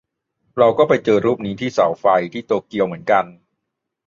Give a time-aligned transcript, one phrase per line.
[0.57, 3.25] เราก็ไปเจอรูปนี้ที่เสาไฟ ที่โตเกียวเหมือนกัน